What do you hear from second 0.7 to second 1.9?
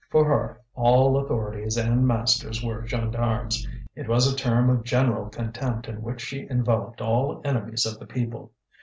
all authorities